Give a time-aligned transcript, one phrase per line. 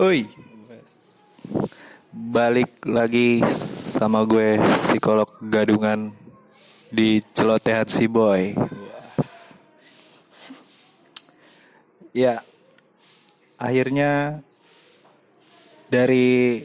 [0.00, 0.24] Oi.
[2.08, 6.08] Balik lagi sama gue psikolog gadungan
[6.88, 8.56] di celotehan si boy.
[12.16, 12.40] Ya.
[13.60, 14.40] Akhirnya
[15.92, 16.64] dari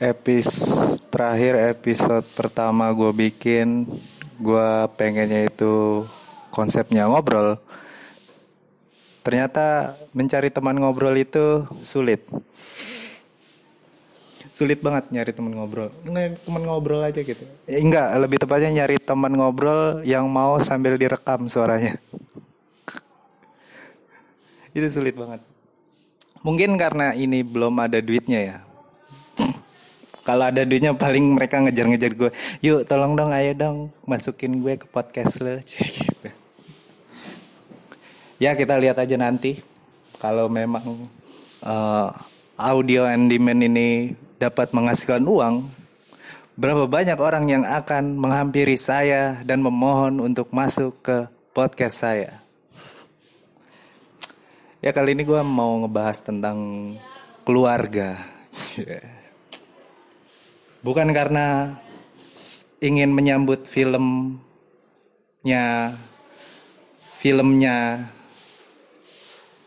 [0.00, 3.84] episode terakhir episode pertama gue bikin
[4.40, 6.08] gue pengennya itu
[6.48, 7.60] konsepnya ngobrol
[9.24, 12.20] ternyata mencari teman ngobrol itu sulit.
[14.54, 15.90] Sulit banget nyari teman ngobrol.
[16.04, 17.42] Nyari teman ngobrol aja gitu.
[17.66, 21.96] Ya, enggak lebih tepatnya nyari teman ngobrol yang mau sambil direkam suaranya.
[24.76, 25.40] Itu sulit banget.
[26.44, 28.58] Mungkin karena ini belum ada duitnya ya.
[30.22, 32.30] Kalau ada duitnya paling mereka ngejar-ngejar gue.
[32.60, 36.43] Yuk tolong dong ayo dong masukin gue ke podcast lo gitu
[38.38, 39.60] ya kita lihat aja nanti.
[40.22, 41.10] Kalau memang
[41.66, 42.08] uh,
[42.56, 45.68] audio and demand ini dapat menghasilkan uang
[46.54, 52.40] berapa banyak orang yang akan menghampiri saya dan memohon untuk masuk ke podcast saya?
[54.78, 56.58] Ya kali ini gue mau ngebahas tentang
[57.42, 58.20] keluarga.
[60.84, 61.80] Bukan karena
[62.84, 64.04] ingin menyambut filmnya
[67.16, 68.12] filmnya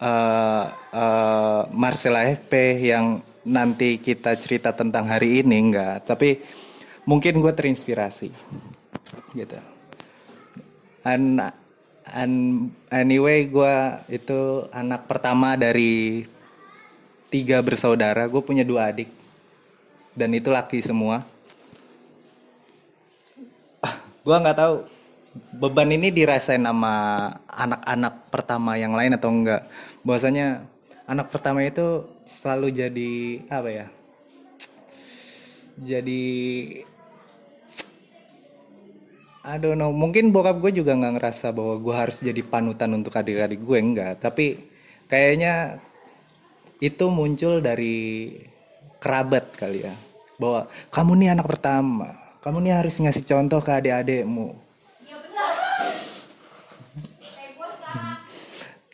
[0.01, 6.03] uh, uh, Marcella FP yang nanti kita cerita tentang hari ini enggak.
[6.05, 6.41] Tapi
[7.07, 8.29] mungkin gue terinspirasi
[9.33, 9.57] gitu.
[11.07, 11.39] And,
[12.11, 12.35] and
[12.91, 13.75] anyway gue
[14.11, 16.27] itu anak pertama dari
[17.31, 18.27] tiga bersaudara.
[18.27, 19.07] Gue punya dua adik
[20.17, 21.23] dan itu laki semua.
[24.27, 24.96] Gue nggak tahu
[25.55, 29.65] beban ini dirasain sama anak-anak pertama yang lain atau enggak?
[30.01, 30.65] Bahwasanya
[31.07, 33.13] anak pertama itu selalu jadi
[33.47, 33.87] apa ya
[35.77, 36.23] jadi
[39.47, 43.15] I don't know mungkin bokap gue juga nggak ngerasa bahwa gue harus jadi panutan untuk
[43.15, 44.19] adik-adik gue enggak.
[44.19, 44.59] Tapi
[45.07, 45.79] kayaknya
[46.83, 48.35] itu muncul dari
[48.99, 49.95] kerabat kali ya.
[50.35, 52.11] Bahwa kamu nih anak pertama
[52.43, 54.66] kamu nih harus ngasih contoh ke adik-adikmu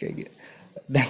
[0.04, 0.34] kayak gitu.
[0.84, 1.08] Dan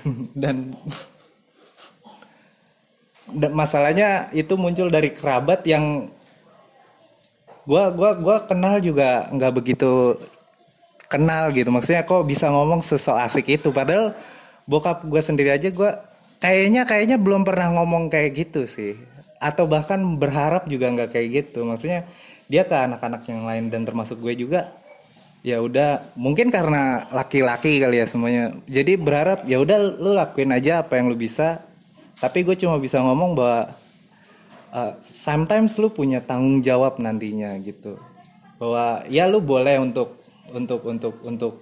[3.33, 6.13] dan masalahnya itu muncul dari kerabat yang
[7.65, 10.21] gua gua gua kenal juga nggak begitu
[11.13, 11.69] kenal gitu.
[11.69, 13.69] Maksudnya kok bisa ngomong sesok asik itu.
[13.69, 14.17] Padahal
[14.65, 15.91] bokap gue sendiri aja gue
[16.41, 18.97] kayaknya kayaknya belum pernah ngomong kayak gitu sih.
[19.37, 21.69] Atau bahkan berharap juga nggak kayak gitu.
[21.69, 22.09] Maksudnya
[22.49, 24.65] dia ke anak-anak yang lain dan termasuk gue juga
[25.43, 28.55] ya udah mungkin karena laki-laki kali ya semuanya.
[28.65, 31.59] Jadi berharap ya udah lu lakuin aja apa yang lu bisa.
[32.17, 33.75] Tapi gue cuma bisa ngomong bahwa
[34.71, 37.99] uh, sometimes lu punya tanggung jawab nantinya gitu.
[38.55, 40.23] Bahwa ya lu boleh untuk
[40.55, 41.53] untuk untuk untuk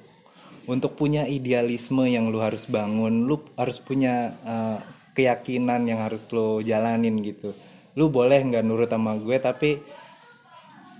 [0.69, 3.25] untuk punya idealisme yang lu harus bangun.
[3.25, 4.77] Lu harus punya uh,
[5.17, 7.57] keyakinan yang harus lu jalanin gitu.
[7.97, 9.81] Lu boleh nggak nurut sama gue tapi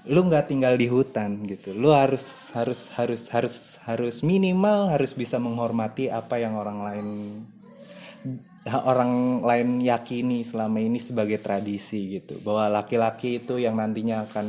[0.10, 1.78] lu nggak tinggal di hutan gitu.
[1.78, 7.08] Lu harus harus harus harus harus minimal harus bisa menghormati apa yang orang lain
[8.66, 12.42] orang lain yakini selama ini sebagai tradisi gitu.
[12.42, 14.48] Bahwa laki-laki itu yang nantinya akan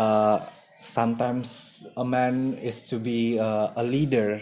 [0.00, 0.38] uh,
[0.80, 4.40] sometimes a man is to be uh, a leader.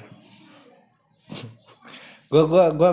[2.30, 2.92] Gue gue gue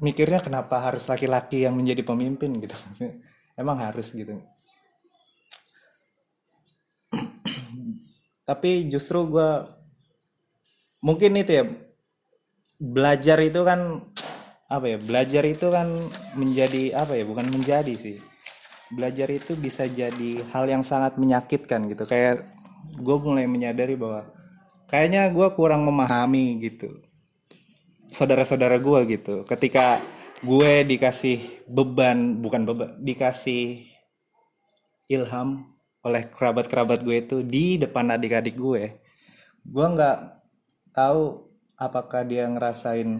[0.00, 2.74] mikirnya kenapa harus laki-laki yang menjadi pemimpin gitu
[3.58, 4.38] emang harus gitu.
[8.48, 9.50] Tapi justru gue
[11.02, 11.64] mungkin itu ya
[12.78, 14.06] belajar itu kan
[14.70, 15.90] apa ya belajar itu kan
[16.38, 18.22] menjadi apa ya bukan menjadi sih.
[18.88, 22.08] Belajar itu bisa jadi hal yang sangat menyakitkan gitu.
[22.08, 22.46] Kayak
[22.96, 24.32] gue mulai menyadari bahwa
[24.88, 27.04] kayaknya gue kurang memahami gitu.
[28.08, 29.44] Saudara-saudara gue gitu.
[29.44, 30.00] Ketika
[30.38, 33.90] gue dikasih beban bukan beban dikasih
[35.10, 35.66] ilham
[36.06, 38.96] oleh kerabat-kerabat gue itu di depan adik-adik gue.
[39.66, 40.18] Gue nggak
[40.94, 43.18] tahu apakah dia ngerasain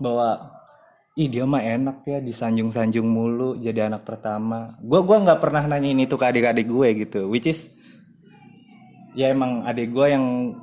[0.00, 0.60] bahwa
[1.18, 4.80] ih dia mah enak ya disanjung-sanjung mulu jadi anak pertama.
[4.80, 7.76] Gue gua nggak pernah nanya ini tuh ke adik-adik gue gitu which is
[9.12, 10.56] ya emang adik gue yang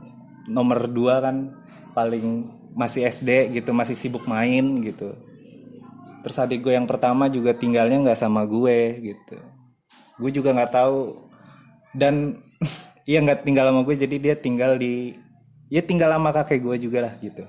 [0.47, 1.51] nomor dua kan
[1.91, 5.26] paling masih SD gitu masih sibuk main gitu
[6.27, 9.39] terus adik gue yang pertama juga tinggalnya nggak sama gue gitu.
[10.19, 11.31] Gue juga nggak tahu.
[11.95, 12.43] Dan
[13.07, 15.15] iya nggak tinggal sama gue jadi dia tinggal di
[15.71, 17.47] ya tinggal sama kakek gue juga lah gitu.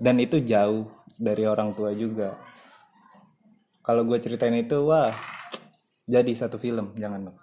[0.00, 0.88] Dan itu jauh
[1.20, 2.40] dari orang tua juga.
[3.84, 5.12] Kalau gue ceritain itu wah
[6.08, 7.36] jadi satu film jangan dong.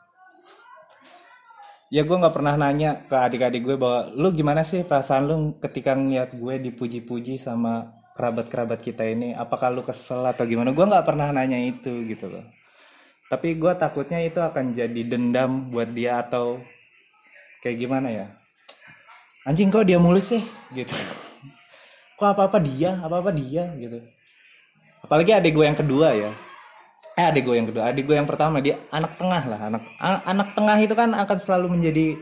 [1.93, 5.93] Ya gue nggak pernah nanya ke adik-adik gue bahwa lu gimana sih perasaan lu ketika
[5.93, 10.75] ngeliat gue dipuji-puji sama kerabat-kerabat kita ini apakah lu kesel atau gimana?
[10.75, 12.43] Gue nggak pernah nanya itu gitu loh.
[13.31, 16.59] Tapi gue takutnya itu akan jadi dendam buat dia atau
[17.63, 18.27] kayak gimana ya?
[19.47, 20.43] Anjing kok dia mulus sih?
[20.75, 20.91] Gitu.
[22.19, 22.99] Kok apa apa dia?
[22.99, 23.71] Apa apa dia?
[23.79, 24.03] Gitu.
[24.99, 26.35] Apalagi adik gue yang kedua ya.
[27.15, 27.95] Eh adik gue yang kedua.
[27.95, 29.59] Adik gue yang pertama dia anak tengah lah.
[29.71, 29.83] Anak
[30.27, 32.19] anak tengah itu kan akan selalu menjadi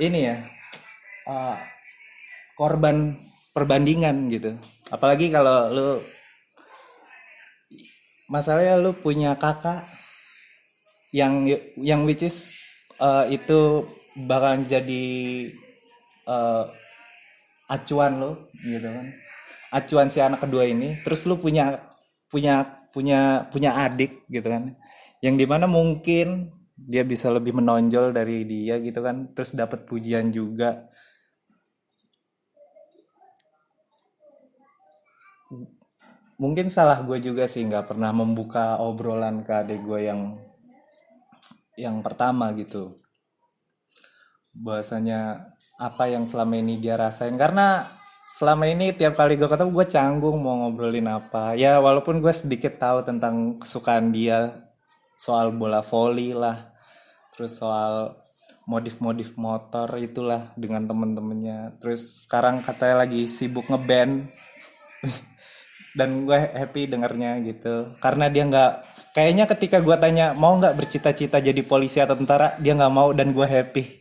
[0.00, 0.36] ini ya
[1.28, 1.60] uh,
[2.56, 3.20] korban
[3.54, 4.54] perbandingan gitu.
[4.90, 5.88] Apalagi kalau lu
[8.30, 9.82] masalahnya lu punya kakak
[11.10, 12.62] yang yang which is
[13.02, 13.86] uh, itu
[14.26, 15.06] bakal jadi
[16.30, 16.70] uh,
[17.70, 19.06] acuan lo gitu kan.
[19.70, 21.78] Acuan si anak kedua ini terus lu punya
[22.30, 24.74] punya punya punya adik gitu kan.
[25.22, 29.30] Yang di mana mungkin dia bisa lebih menonjol dari dia gitu kan.
[29.34, 30.90] Terus dapat pujian juga
[36.40, 40.40] mungkin salah gue juga sih nggak pernah membuka obrolan ke adik gue yang
[41.76, 42.96] yang pertama gitu.
[44.56, 47.84] Bahasanya apa yang selama ini dia rasain karena
[48.24, 51.52] selama ini tiap kali gue ketemu gue canggung mau ngobrolin apa.
[51.60, 54.64] Ya walaupun gue sedikit tahu tentang kesukaan dia
[55.20, 56.72] soal bola voli lah
[57.36, 58.16] terus soal
[58.64, 61.80] modif-modif motor itulah dengan temen-temennya.
[61.84, 64.32] Terus sekarang katanya lagi sibuk ngeband
[65.94, 67.94] dan gue happy dengarnya gitu.
[67.98, 68.72] Karena dia nggak
[69.14, 72.54] kayaknya ketika gue tanya mau nggak bercita-cita jadi polisi atau tentara?
[72.62, 73.84] Dia nggak mau dan gue happy.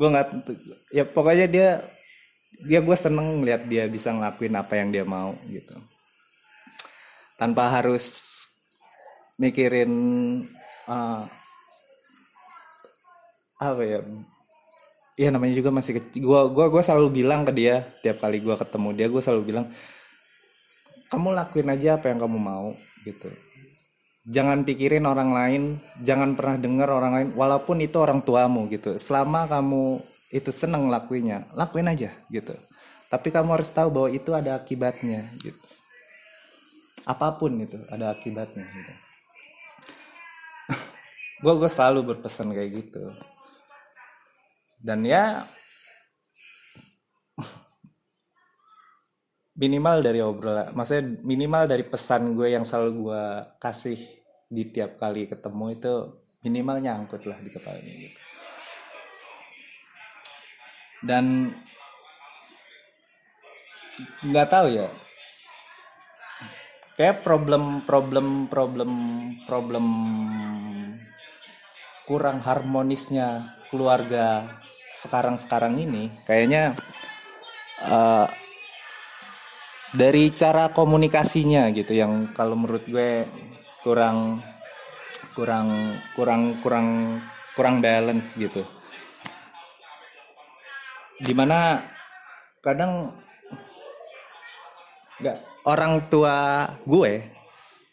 [0.00, 0.32] Gue nggak
[0.96, 1.76] ya pokoknya dia
[2.64, 5.76] dia gue seneng lihat dia bisa ngelakuin apa yang dia mau gitu.
[7.36, 8.32] Tanpa harus
[9.36, 9.92] mikirin
[10.88, 11.24] uh,
[13.60, 14.00] apa ya
[15.20, 16.24] Iya namanya juga masih kecil.
[16.24, 19.68] Gua gua gua selalu bilang ke dia tiap kali gua ketemu dia gua selalu bilang
[21.12, 22.72] kamu lakuin aja apa yang kamu mau
[23.04, 23.28] gitu.
[24.24, 25.62] Jangan pikirin orang lain,
[26.00, 28.96] jangan pernah dengar orang lain walaupun itu orang tuamu gitu.
[28.96, 30.00] Selama kamu
[30.32, 32.56] itu seneng lakuinnya, lakuin aja gitu.
[33.12, 35.60] Tapi kamu harus tahu bahwa itu ada akibatnya gitu.
[37.04, 38.92] Apa pun itu ada akibatnya gitu.
[41.44, 43.04] gue gue selalu berpesan kayak gitu
[44.80, 45.44] dan ya
[49.60, 53.24] minimal dari obrolan maksudnya minimal dari pesan gue yang selalu gue
[53.60, 54.00] kasih
[54.50, 55.94] di tiap kali ketemu itu
[56.42, 58.20] minimal nyangkut lah di kepalanya gitu.
[61.00, 61.54] Dan
[64.24, 64.88] nggak tahu ya.
[66.96, 68.92] Kayak problem problem problem
[69.48, 69.86] problem
[72.10, 74.42] kurang harmonisnya keluarga
[74.90, 76.74] sekarang-sekarang ini kayaknya
[77.86, 78.26] uh,
[79.94, 83.22] dari cara komunikasinya gitu yang kalau menurut gue
[83.86, 84.42] kurang
[85.38, 86.88] kurang kurang kurang
[87.54, 88.66] kurang balance gitu.
[91.22, 91.78] Di mana
[92.58, 93.14] kadang
[95.22, 95.38] nggak
[95.70, 97.22] orang tua gue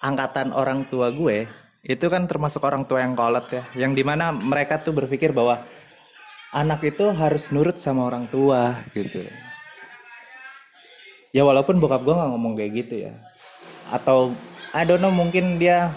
[0.02, 3.64] angkatan orang tua gue itu kan termasuk orang tua yang kolot ya.
[3.78, 5.62] Yang di mana mereka tuh berpikir bahwa
[6.54, 9.22] anak itu harus nurut sama orang tua gitu.
[11.36, 13.14] Ya walaupun bokap gue nggak ngomong kayak gitu ya.
[13.94, 14.34] Atau
[14.74, 15.94] I don't know mungkin dia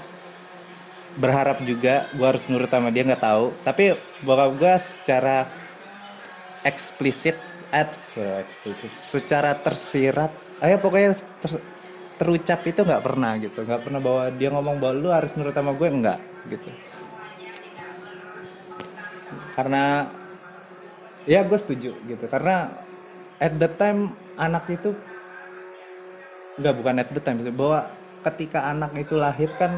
[1.18, 3.54] berharap juga gue harus nurut sama dia nggak tahu.
[3.64, 3.96] Tapi
[4.26, 5.48] bokap gue secara
[6.60, 7.38] eksplisit
[7.70, 11.62] eksplisit secara tersirat ayo pokoknya ter,
[12.20, 13.64] terucap itu nggak pernah gitu.
[13.64, 16.20] Nggak pernah bahwa dia ngomong bahwa lu harus nurut sama gue enggak
[16.52, 16.68] gitu.
[19.56, 20.04] Karena
[21.24, 22.24] ya gue setuju gitu.
[22.28, 22.68] Karena
[23.40, 24.92] at the time anak itu
[26.60, 27.88] nggak bukan at the time bahwa
[28.28, 29.72] ketika anak itu lahir kan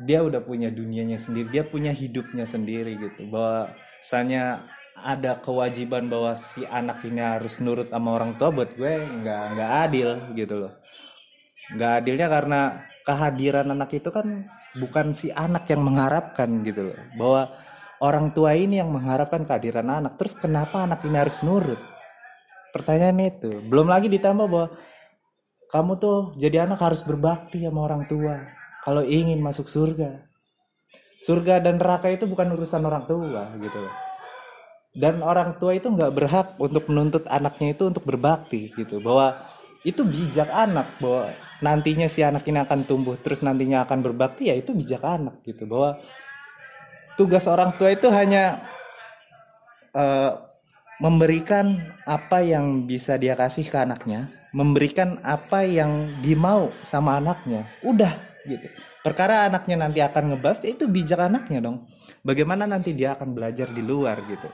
[0.00, 3.28] dia udah punya dunianya sendiri dia punya hidupnya sendiri gitu.
[3.28, 4.64] Bahwa misalnya
[5.04, 9.70] ada kewajiban bahwa si anak ini harus nurut sama orang tua buat gue nggak nggak
[9.88, 10.72] adil gitu loh.
[11.74, 12.60] Nggak adilnya karena
[13.04, 16.98] kehadiran anak itu kan bukan si anak yang mengharapkan gitu loh.
[17.14, 17.42] Bahwa
[18.02, 20.16] orang tua ini yang mengharapkan kehadiran anak.
[20.16, 21.80] Terus kenapa anak ini harus nurut?
[22.72, 23.62] Pertanyaan itu.
[23.64, 24.68] Belum lagi ditambah bahwa
[25.68, 28.40] kamu tuh jadi anak harus berbakti sama orang tua
[28.82, 30.24] kalau ingin masuk surga.
[31.18, 34.07] Surga dan neraka itu bukan urusan orang tua gitu
[34.98, 39.46] dan orang tua itu nggak berhak untuk menuntut anaknya itu untuk berbakti gitu bahwa
[39.86, 41.30] itu bijak anak bahwa
[41.62, 45.70] nantinya si anak ini akan tumbuh terus nantinya akan berbakti ya itu bijak anak gitu
[45.70, 46.02] bahwa
[47.14, 48.58] tugas orang tua itu hanya
[49.94, 50.48] uh,
[50.98, 57.70] memberikan apa yang bisa dia kasih ke anaknya, memberikan apa yang dimau sama anaknya.
[57.86, 58.14] Udah
[58.46, 58.66] gitu.
[59.02, 61.86] Perkara anaknya nanti akan ngebahas itu bijak anaknya dong.
[62.26, 64.50] Bagaimana nanti dia akan belajar di luar gitu.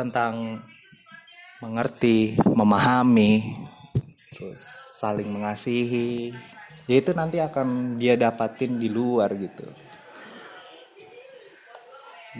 [0.00, 0.64] Tentang
[1.60, 3.52] mengerti, memahami,
[4.32, 4.64] terus
[4.96, 6.32] saling mengasihi.
[6.88, 9.68] Ya itu nanti akan dia dapatin di luar gitu.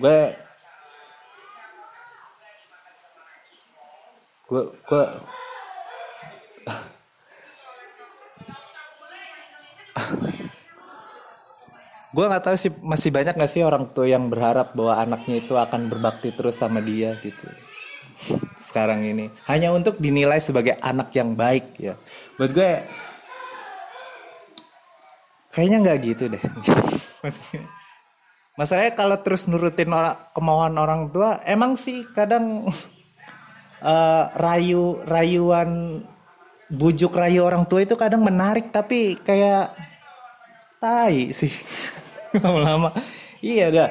[0.00, 0.33] Gue
[4.49, 5.05] gue gue
[12.11, 15.55] gue nggak tahu sih masih banyak gak sih orang tua yang berharap bahwa anaknya itu
[15.55, 17.47] akan berbakti terus sama dia gitu.
[18.59, 19.31] Sekarang ini.
[19.47, 21.95] Hanya untuk dinilai sebagai anak yang baik ya.
[22.35, 22.71] Buat gue
[25.55, 26.43] kayaknya nggak gitu deh.
[28.59, 32.69] Masalahnya kalau terus nurutin orang kemauan orang tua emang sih kadang
[33.81, 36.02] uh, rayu rayuan
[36.71, 39.75] bujuk rayu orang tua itu kadang menarik tapi kayak
[40.79, 41.50] tai sih
[42.39, 42.95] lama-lama.
[43.41, 43.91] Iya dah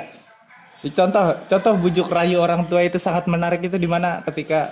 [0.79, 4.71] contoh contoh bujuk rayu orang tua itu sangat menarik itu di mana ketika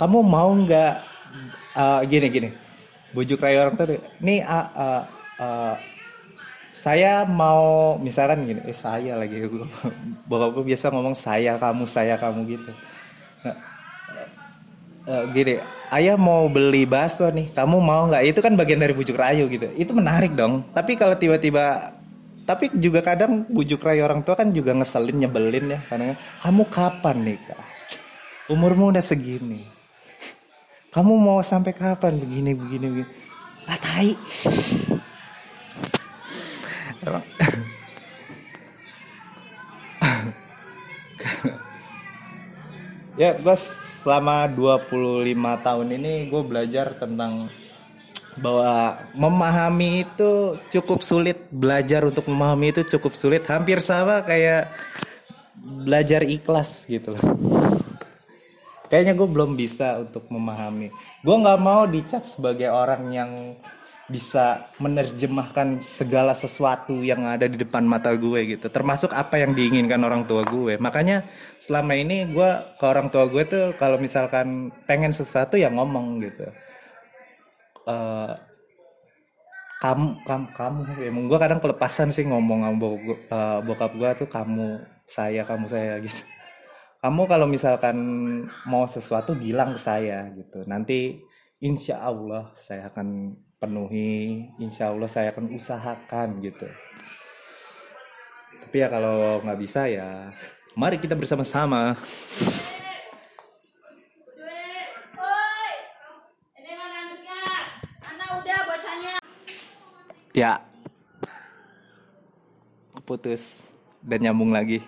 [0.00, 0.94] kamu mau nggak
[1.76, 2.48] uh, gini gini.
[3.12, 5.02] Bujuk rayu orang tua nih uh, uh,
[5.38, 5.74] uh,
[6.74, 9.46] saya mau misalkan gini eh saya lagi
[10.26, 12.72] bokapku biasa ngomong saya kamu saya kamu gitu.
[15.04, 15.60] Uh, gini
[15.92, 19.68] ayah mau beli bakso nih kamu mau nggak itu kan bagian dari bujuk rayu gitu.
[19.76, 20.64] Itu menarik dong.
[20.72, 21.92] Tapi kalau tiba-tiba
[22.44, 25.80] tapi juga kadang bujuk rayu orang tua kan juga ngeselin nyebelin ya.
[25.88, 27.74] Karena kamu kapan nih kak
[28.48, 29.64] umurmu udah segini.
[30.92, 32.20] Kamu mau sampai kapan?
[32.20, 33.08] Begini begini begini.
[33.66, 34.12] Ah tai.
[43.14, 43.56] Ya gue
[44.02, 47.46] selama 25 tahun ini gue belajar tentang
[48.38, 53.46] bahwa memahami itu cukup sulit belajar untuk memahami itu cukup sulit.
[53.46, 54.70] Hampir sama kayak
[55.58, 57.24] belajar ikhlas gitu loh.
[58.90, 60.92] Kayaknya gue belum bisa untuk memahami.
[61.24, 63.30] Gue nggak mau dicap sebagai orang yang
[64.04, 68.68] bisa menerjemahkan segala sesuatu yang ada di depan mata gue gitu.
[68.68, 70.76] Termasuk apa yang diinginkan orang tua gue.
[70.76, 71.24] Makanya
[71.56, 76.44] selama ini gue ke orang tua gue tuh kalau misalkan pengen sesuatu ya ngomong gitu
[77.88, 78.32] uh,
[79.84, 84.28] kamu kamu kamu emang gue kadang kelepasan sih ngomong sama bokap, uh, bokap gue tuh
[84.32, 84.68] kamu
[85.04, 86.24] saya kamu saya gitu.
[87.04, 87.96] Kamu kalau misalkan
[88.64, 90.64] mau sesuatu bilang ke saya gitu.
[90.64, 91.20] Nanti
[91.60, 96.68] insya Allah saya akan penuhi insya Allah saya akan usahakan gitu.
[98.64, 100.32] Tapi ya kalau nggak bisa ya
[100.74, 101.92] mari kita bersama-sama
[110.34, 110.58] ya.
[113.06, 113.64] Putus
[114.02, 114.82] dan nyambung lagi.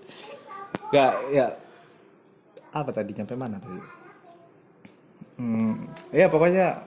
[0.94, 1.46] Gak ya.
[2.70, 3.10] Apa tadi?
[3.12, 3.82] Nyampe mana tadi?
[5.40, 6.84] Hmm, ya pokoknya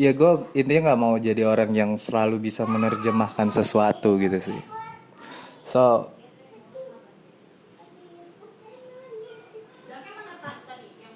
[0.00, 4.60] ya gue intinya nggak mau jadi orang yang selalu bisa menerjemahkan sesuatu gitu sih.
[5.68, 6.08] So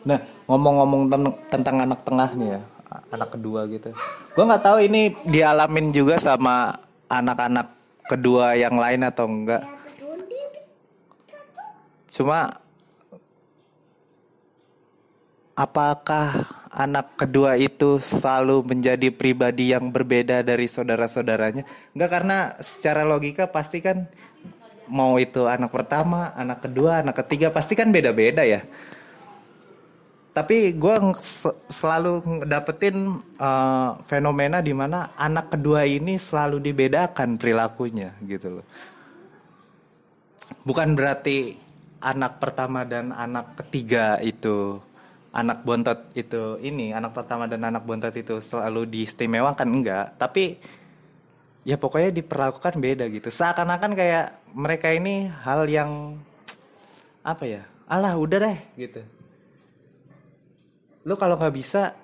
[0.07, 2.63] nah ngomong-ngomong ten tentang anak tengah nih ya
[3.13, 3.91] anak kedua gitu
[4.35, 6.75] gue nggak tahu ini dialamin juga sama
[7.07, 7.73] anak-anak
[8.07, 9.63] kedua yang lain atau enggak
[12.11, 12.49] cuma
[15.57, 16.45] apakah
[16.77, 21.65] anak kedua itu selalu menjadi pribadi yang berbeda dari saudara-saudaranya?
[21.97, 24.05] Enggak karena secara logika pasti kan
[24.87, 28.63] mau itu anak pertama, anak kedua, anak ketiga pasti kan beda-beda ya.
[30.37, 30.97] Tapi gue
[31.73, 33.09] selalu dapetin
[33.41, 38.67] uh, fenomena di mana anak kedua ini selalu dibedakan perilakunya gitu loh.
[40.61, 41.57] Bukan berarti
[42.05, 44.77] anak pertama dan anak ketiga itu
[45.33, 50.21] anak bontot itu ini anak pertama dan anak bontot itu selalu diistimewakan enggak.
[50.21, 50.61] Tapi
[51.65, 53.33] ya pokoknya diperlakukan beda gitu.
[53.33, 56.21] Seakan-akan kayak mereka ini hal yang
[57.25, 59.16] apa ya alah udah deh gitu
[61.07, 61.95] lu kalau nggak bisa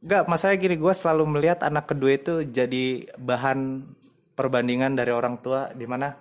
[0.00, 3.84] nggak masalah gini gue selalu melihat anak kedua itu jadi bahan
[4.38, 6.14] perbandingan dari orang tua di mana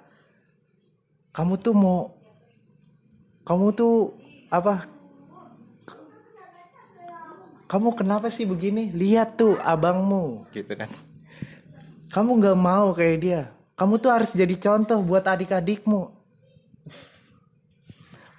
[1.32, 2.20] kamu tuh mau
[3.50, 4.14] kamu tuh
[4.54, 4.86] apa?
[7.66, 8.94] Kamu kenapa sih begini?
[8.94, 10.86] Lihat tuh abangmu gitu kan.
[12.14, 13.42] Kamu nggak mau kayak dia.
[13.74, 16.14] Kamu tuh harus jadi contoh buat adik-adikmu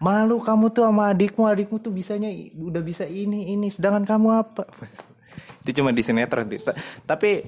[0.01, 3.69] malu kamu tuh sama adikmu adikmu tuh bisanya udah bisa ini ini.
[3.69, 4.65] Sedangkan kamu apa?
[5.63, 6.49] Itu cuma di sinetron
[7.07, 7.45] tapi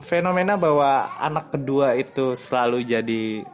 [0.00, 3.46] fenomena bahwa anak kedua itu selalu jadi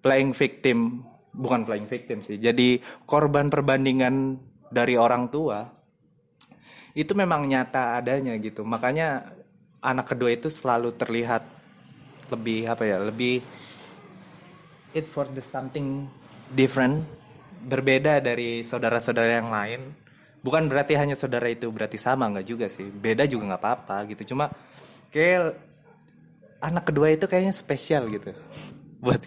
[0.00, 4.40] playing victim bukan playing victim sih jadi korban perbandingan
[4.72, 5.80] dari orang tua
[6.94, 8.66] itu memang nyata adanya gitu.
[8.66, 9.30] Makanya
[9.80, 11.42] anak kedua itu selalu terlihat
[12.30, 13.42] lebih apa ya lebih
[14.94, 16.06] it for the something
[16.54, 17.06] different
[17.60, 19.80] berbeda dari saudara-saudara yang lain.
[20.40, 22.88] Bukan berarti hanya saudara itu berarti sama nggak juga sih.
[22.88, 24.34] Beda juga nggak apa-apa gitu.
[24.34, 24.48] Cuma
[25.12, 25.56] kayak
[26.60, 28.32] anak kedua itu kayaknya spesial gitu
[29.04, 29.20] buat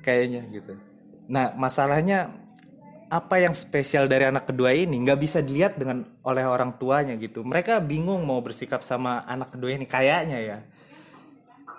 [0.00, 0.76] kayaknya gitu.
[1.28, 2.32] Nah masalahnya
[3.06, 7.44] apa yang spesial dari anak kedua ini nggak bisa dilihat dengan oleh orang tuanya gitu.
[7.44, 10.58] Mereka bingung mau bersikap sama anak kedua ini kayaknya ya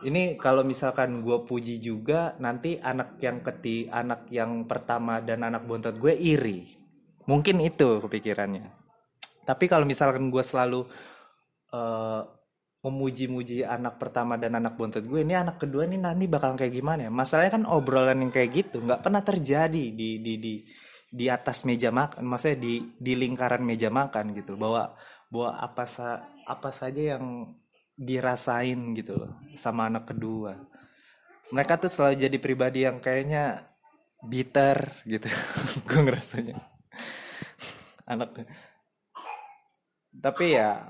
[0.05, 5.65] ini kalau misalkan gue puji juga nanti anak yang keti anak yang pertama dan anak
[5.65, 6.77] bontot gue iri.
[7.25, 8.69] Mungkin itu kepikirannya.
[9.47, 10.85] Tapi kalau misalkan gue selalu
[11.73, 12.21] uh,
[12.85, 17.09] memuji-muji anak pertama dan anak bontot gue ini anak kedua ini nanti bakal kayak gimana
[17.09, 17.11] ya?
[17.11, 20.53] Masalahnya kan obrolan yang kayak gitu nggak pernah terjadi di di di
[21.07, 24.93] di atas meja makan maksudnya di di lingkaran meja makan gitu bahwa
[25.31, 27.55] bahwa apa sa apa saja yang
[27.97, 30.55] dirasain gitu loh sama anak kedua.
[31.49, 33.65] Mereka tuh selalu jadi pribadi yang kayaknya
[34.21, 35.27] bitter gitu.
[35.89, 36.55] Gue ngerasanya.
[38.07, 38.37] Anak
[40.17, 40.81] tapi ya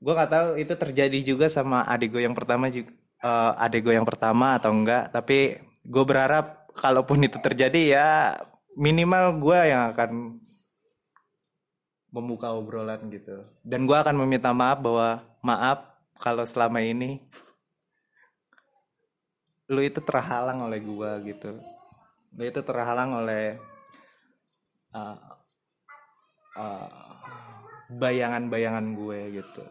[0.00, 2.90] gue nggak tahu itu terjadi juga sama adik gue yang pertama juga
[3.22, 5.14] uh, adik gue yang pertama atau enggak.
[5.14, 8.08] Tapi gue berharap kalaupun itu terjadi ya
[8.74, 10.40] minimal gue yang akan
[12.12, 13.40] membuka obrolan gitu.
[13.64, 15.78] Dan gue akan meminta maaf bahwa maaf
[16.20, 17.24] kalau selama ini
[19.72, 21.56] lu itu terhalang oleh gue gitu.
[22.36, 23.56] Lu itu terhalang oleh
[24.92, 25.16] uh,
[26.60, 26.88] uh,
[27.88, 29.64] bayangan-bayangan gue gitu.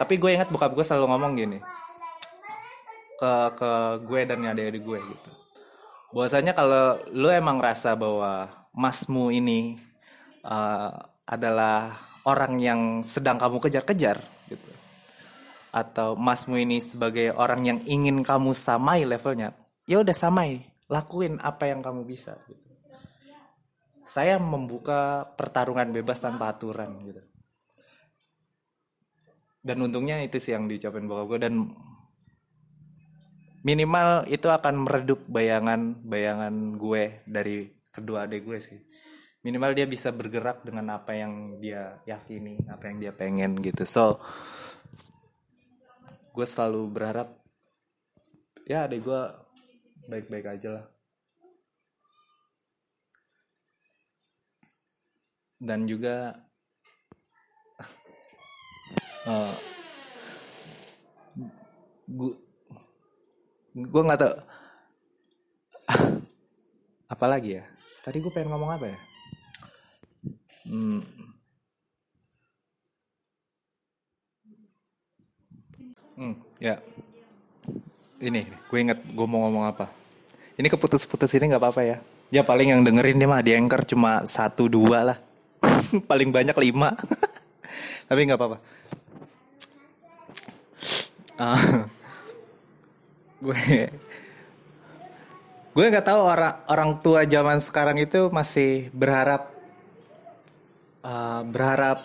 [0.00, 1.58] Tapi gue ingat bokap gue selalu ngomong gini
[3.18, 3.70] ke ke
[4.08, 5.30] gue dan adik-adik gue gitu.
[6.16, 9.87] Bahwasanya kalau lu emang rasa bahwa masmu ini
[10.48, 10.90] uh,
[11.28, 14.70] adalah orang yang sedang kamu kejar-kejar gitu.
[15.68, 19.52] Atau masmu ini sebagai orang yang ingin kamu samai levelnya
[19.88, 22.68] ya udah samai lakuin apa yang kamu bisa gitu.
[24.08, 27.20] Saya membuka pertarungan bebas tanpa aturan gitu.
[29.60, 31.54] Dan untungnya itu sih yang diucapin bokap gue dan
[33.66, 38.78] minimal itu akan meredup bayangan bayangan gue dari kedua adik gue sih
[39.48, 43.88] minimal dia bisa bergerak dengan apa yang dia yakini apa yang dia pengen gitu.
[43.88, 44.20] So
[46.36, 47.32] gue selalu berharap
[48.68, 49.22] ya adik gue
[50.04, 50.86] baik-baik aja lah.
[55.56, 56.36] Dan juga
[59.32, 59.56] uh,
[62.04, 62.32] gue
[63.80, 64.36] gue nggak tau
[67.16, 67.64] apalagi ya?
[68.04, 68.98] Tadi gue pengen ngomong apa ya
[70.68, 71.00] hmm.
[76.18, 76.82] Hmm, ya.
[78.18, 79.86] Ini gue inget gue mau ngomong apa.
[80.58, 81.96] Ini keputus-putus ini nggak apa-apa ya.
[82.34, 85.18] Ya paling yang dengerin dia mah di anchor cuma satu dua lah.
[86.10, 86.92] Paling banyak lima.
[88.10, 88.58] Tapi nggak apa-apa.
[91.38, 91.86] Uh,
[93.38, 93.86] gue
[95.70, 99.54] gue nggak tahu orang orang tua zaman sekarang itu masih berharap
[101.08, 102.04] uh, berharap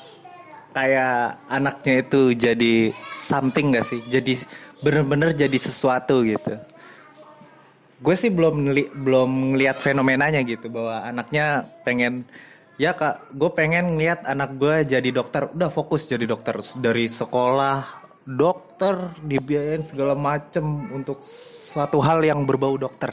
[0.72, 2.74] kayak anaknya itu jadi
[3.12, 4.00] something gak sih?
[4.08, 4.40] Jadi
[4.80, 6.56] bener-bener jadi sesuatu gitu.
[8.04, 12.28] Gue sih belum belum ngeliat fenomenanya gitu bahwa anaknya pengen
[12.76, 15.48] ya kak gue pengen ngeliat anak gue jadi dokter.
[15.52, 16.60] Udah fokus jadi dokter.
[16.60, 23.12] Dari sekolah dokter dibiayain segala macem untuk suatu hal yang berbau dokter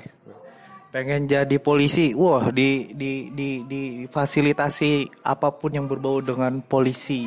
[0.90, 2.12] pengen jadi polisi.
[2.12, 7.26] Wah di di di di fasilitasi apa pun yang berbau dengan polisi.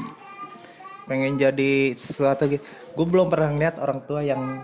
[1.04, 4.62] Pengen jadi sesuatu gitu gue belum pernah lihat orang tua yang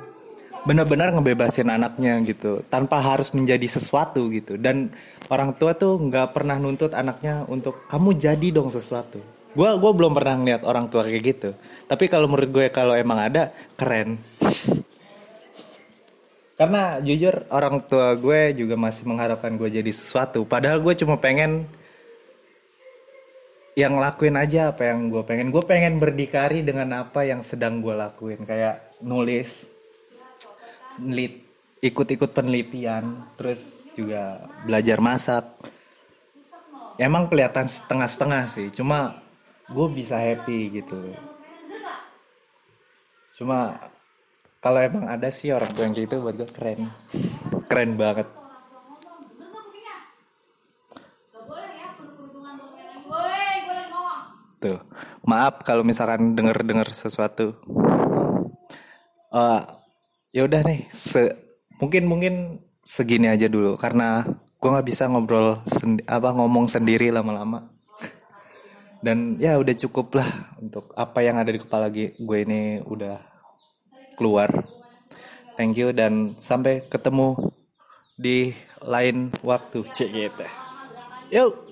[0.63, 2.61] benar-benar ngebebasin anaknya gitu.
[2.69, 4.55] Tanpa harus menjadi sesuatu gitu.
[4.55, 4.93] Dan
[5.33, 9.17] orang tua tuh nggak pernah nuntut anaknya untuk kamu jadi dong sesuatu.
[9.49, 11.49] Gue gue belum pernah ngeliat orang tua kayak gitu.
[11.89, 14.21] Tapi kalau menurut gue kalau emang ada keren
[16.59, 20.43] karena jujur orang tua gue juga masih mengharapkan gue jadi sesuatu.
[20.43, 21.63] Padahal gue cuma pengen
[23.79, 25.55] yang lakuin aja apa yang gue pengen.
[25.55, 28.43] Gue pengen berdikari dengan apa yang sedang gue lakuin.
[28.43, 29.71] Kayak nulis
[31.79, 35.47] ikut-ikut penelitian terus juga belajar masak.
[36.99, 39.23] Emang kelihatan setengah-setengah sih cuma
[39.71, 41.15] gue bisa happy gitu.
[43.39, 43.79] Cuma
[44.59, 46.91] kalau emang ada sih orang tua yang gitu buat gue keren.
[47.71, 48.27] Keren banget.
[54.59, 54.79] Tuh
[55.23, 57.55] maaf kalau misalkan denger dengar sesuatu.
[59.31, 59.63] Uh,
[60.35, 61.31] ya udah nih se
[61.79, 62.33] mungkin mungkin
[62.83, 64.27] segini aja dulu karena
[64.59, 67.71] gue nggak bisa ngobrol sendi apa ngomong sendiri lama-lama.
[68.99, 70.27] Dan ya udah cukup lah
[70.59, 73.28] untuk apa yang ada di kepala gue ini udah
[74.19, 74.51] keluar.
[75.55, 77.55] Thank you dan sampai ketemu
[78.19, 78.51] di
[78.83, 79.87] lain waktu.
[79.87, 80.47] Cek gitu.
[81.31, 81.68] Yuk